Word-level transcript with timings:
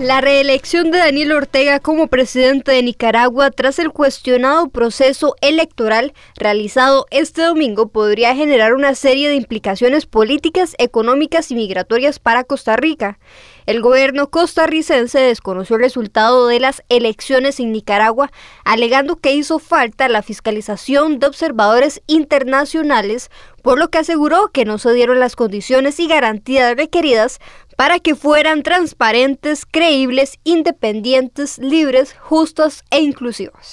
La 0.00 0.20
reelección 0.20 0.90
de 0.90 0.98
Daniel 0.98 1.30
Ortega 1.30 1.78
como 1.78 2.08
presidente 2.08 2.72
de 2.72 2.82
Nicaragua 2.82 3.52
tras 3.52 3.78
el 3.78 3.92
cuestionado 3.92 4.68
proceso 4.68 5.36
electoral 5.40 6.14
realizado 6.34 7.06
este 7.12 7.42
domingo 7.42 7.86
podría 7.86 8.34
generar 8.34 8.74
una 8.74 8.96
serie 8.96 9.28
de 9.28 9.36
implicaciones 9.36 10.06
políticas, 10.06 10.74
económicas 10.78 11.52
y 11.52 11.54
migratorias 11.54 12.18
para 12.18 12.42
Costa 12.42 12.74
Rica. 12.74 13.20
El 13.66 13.80
gobierno 13.80 14.30
costarricense 14.30 15.20
desconoció 15.20 15.76
el 15.76 15.82
resultado 15.82 16.48
de 16.48 16.58
las 16.58 16.82
elecciones 16.88 17.60
en 17.60 17.70
Nicaragua, 17.70 18.32
alegando 18.64 19.16
que 19.16 19.32
hizo 19.32 19.60
falta 19.60 20.08
la 20.08 20.22
fiscalización 20.22 21.20
de 21.20 21.28
observadores 21.28 22.02
internacionales, 22.08 23.30
por 23.62 23.78
lo 23.78 23.88
que 23.88 23.98
aseguró 23.98 24.48
que 24.48 24.66
no 24.66 24.76
se 24.76 24.92
dieron 24.92 25.18
las 25.18 25.36
condiciones 25.36 25.98
y 25.98 26.08
garantías 26.08 26.76
requeridas 26.76 27.40
para 27.76 27.98
que 27.98 28.14
fueran 28.14 28.62
transparentes, 28.62 29.66
creíbles, 29.66 30.38
independientes, 30.44 31.58
libres, 31.58 32.14
justos 32.18 32.84
e 32.90 33.00
inclusivos. 33.00 33.72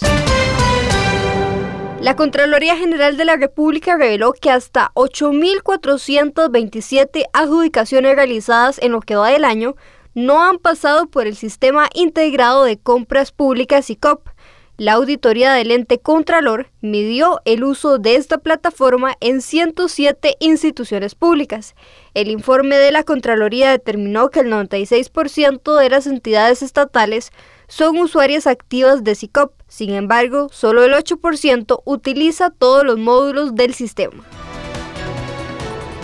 La 2.02 2.16
Contraloría 2.16 2.76
General 2.78 3.16
de 3.16 3.26
la 3.26 3.36
República 3.36 3.96
reveló 3.96 4.34
que 4.34 4.50
hasta 4.50 4.92
8.427 4.96 7.26
adjudicaciones 7.32 8.16
realizadas 8.16 8.80
en 8.82 8.94
lo 8.94 9.02
que 9.02 9.16
va 9.16 9.30
del 9.30 9.46
año 9.46 9.76
no 10.16 10.44
han 10.44 10.58
pasado 10.58 11.06
por 11.06 11.28
el 11.28 11.36
Sistema 11.36 11.88
Integrado 11.94 12.64
de 12.64 12.80
Compras 12.80 13.32
Públicas 13.32 13.92
ICOP, 13.92 14.28
la 14.82 14.94
auditoría 14.94 15.54
del 15.54 15.70
ente 15.70 16.00
Contralor 16.00 16.72
midió 16.82 17.40
el 17.46 17.64
uso 17.64 18.00
de 18.00 18.16
esta 18.16 18.40
plataforma 18.40 19.16
en 19.20 19.44
107 19.44 20.38
instituciones 20.40 21.14
públicas. 21.14 21.76
El 22.16 22.32
informe 22.32 22.78
de 22.78 22.92
la 22.92 23.04
Contraloría 23.04 23.70
determinó 23.70 24.32
que 24.32 24.40
el 24.40 24.52
96% 24.52 25.78
de 25.78 25.90
las 25.92 26.08
entidades 26.08 26.64
estatales 26.64 27.32
son 27.68 28.00
usuarias 28.00 28.48
activas 28.48 29.04
de 29.04 29.14
SICOP, 29.14 29.54
sin 29.68 29.94
embargo, 29.94 30.50
solo 30.52 30.84
el 30.84 30.94
8% 30.94 31.84
utiliza 31.86 32.50
todos 32.50 32.84
los 32.84 32.98
módulos 32.98 33.54
del 33.54 33.76
sistema. 33.76 34.24